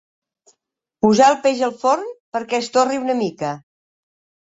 Posar 1.05 1.27
el 1.33 1.35
peix 1.43 1.61
al 1.67 1.75
forn 1.83 2.07
perquè 2.37 2.61
es 2.63 2.71
torri 2.79 2.99
una 3.03 3.17
mica. 3.21 3.53